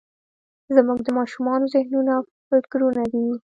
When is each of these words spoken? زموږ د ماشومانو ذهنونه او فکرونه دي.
زموږ 0.75 0.99
د 1.03 1.09
ماشومانو 1.17 1.71
ذهنونه 1.73 2.11
او 2.17 2.23
فکرونه 2.49 3.03
دي. 3.11 3.25